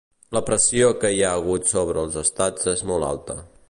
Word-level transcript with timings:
La 0.37 0.41
pressió 0.47 0.87
que 1.03 1.11
hi 1.17 1.21
ha 1.27 1.35
hagut 1.41 1.71
sobre 1.75 2.05
els 2.07 2.21
estats 2.27 2.75
és 2.77 2.87
molt 2.93 3.13
alta. 3.15 3.43